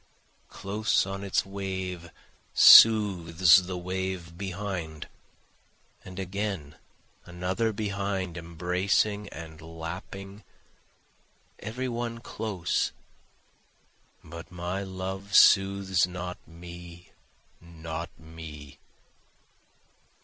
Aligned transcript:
Close 0.49 1.05
on 1.05 1.23
its 1.23 1.45
wave 1.45 2.09
soothes 2.55 3.67
the 3.67 3.77
wave 3.77 4.35
behind, 4.35 5.07
And 6.03 6.17
again 6.17 6.75
another 7.25 7.71
behind 7.71 8.35
embracing 8.35 9.29
and 9.29 9.61
lapping, 9.61 10.43
every 11.59 11.87
one 11.87 12.17
close, 12.19 12.93
But 14.23 14.49
my 14.51 14.81
love 14.81 15.35
soothes 15.35 16.07
not 16.07 16.39
me, 16.47 17.11
not 17.61 18.09
me. 18.17 18.79